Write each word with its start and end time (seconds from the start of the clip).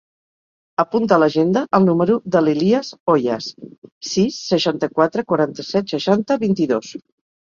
Apunta 0.83 1.17
a 1.17 1.21
l'agenda 1.23 1.61
el 1.79 1.83
número 1.89 2.15
de 2.35 2.41
l'Elías 2.45 2.89
Hoyas: 3.13 3.51
sis, 4.13 4.39
seixanta-quatre, 4.53 5.25
quaranta-set, 5.33 5.93
seixanta, 5.95 6.39
vint-i-dos. 6.45 6.91